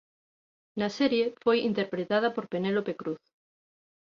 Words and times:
Na 0.79 0.89
serie 0.97 1.25
foi 1.43 1.57
interpretada 1.71 2.27
por 2.35 2.45
Penélope 2.53 2.93
Cruz. 3.01 3.23